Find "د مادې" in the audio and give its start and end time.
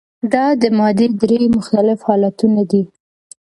0.61-1.07